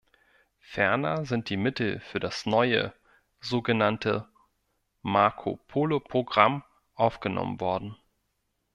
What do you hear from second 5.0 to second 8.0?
Marco-Polo-Programm aufgenommen worden.